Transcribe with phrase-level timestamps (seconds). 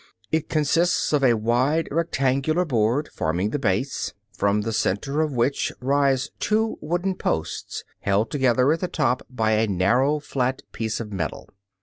[0.31, 5.71] It consists of a wide rectangular board, forming the base, from the center of which
[5.79, 11.13] rise two wooden posts held together at the top by a narrow flat piece of
[11.13, 11.49] metal.